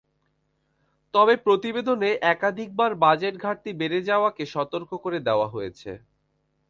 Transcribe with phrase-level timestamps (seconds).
[1.13, 5.91] তবে প্রতিবেদনে একাধিকবার বাজেট ঘাটতি বেড়ে যাওয়াকে সতর্ক করে দেওয়া হয়েছে।